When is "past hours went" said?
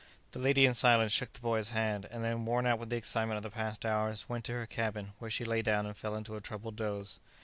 3.51-4.45